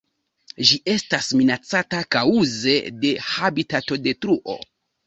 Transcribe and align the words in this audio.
Ĝi 0.69 0.77
estas 0.93 1.27
minacata 1.41 2.01
kaŭze 2.17 2.77
de 3.05 3.13
habitatodetruo. 3.31 4.63